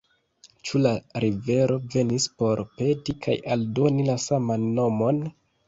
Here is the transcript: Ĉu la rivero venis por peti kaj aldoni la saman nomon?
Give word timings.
Ĉu 0.69 0.79
la 0.85 0.93
rivero 1.23 1.75
venis 1.97 2.25
por 2.41 2.63
peti 2.81 3.17
kaj 3.29 3.37
aldoni 3.59 4.11
la 4.11 4.19
saman 4.27 4.69
nomon? 4.83 5.25